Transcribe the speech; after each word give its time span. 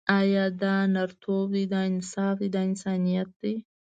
آیا 0.19 0.45
دا 0.61 0.75
نرتوب 0.93 1.47
دی، 1.53 1.63
دا 1.73 1.79
انصاف 1.91 2.35
دی، 2.41 2.49
دا 2.55 2.61
انسانیت 2.69 3.29
دی. 3.41 3.53